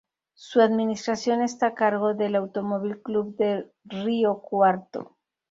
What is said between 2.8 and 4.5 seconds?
Club de Río